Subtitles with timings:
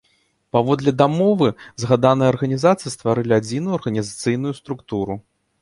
[0.55, 1.49] Паводле дамовы,
[1.83, 5.13] згаданыя арганізацыі стварылі адзіную арганізацыйную структуру.